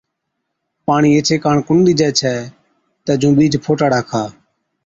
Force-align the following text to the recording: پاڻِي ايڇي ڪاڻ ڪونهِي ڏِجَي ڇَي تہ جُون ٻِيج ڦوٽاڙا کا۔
پاڻِي 0.85 1.09
ايڇي 1.15 1.35
ڪاڻ 1.43 1.57
ڪونهِي 1.67 1.93
ڏِجَي 1.99 2.11
ڇَي 2.19 2.35
تہ 3.05 3.11
جُون 3.21 3.33
ٻِيج 3.37 3.53
ڦوٽاڙا 3.63 4.01
کا۔ 4.09 4.23